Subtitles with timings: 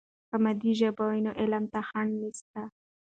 [0.29, 2.61] که مادي ژبه وي نو علم ته خنډ نسته.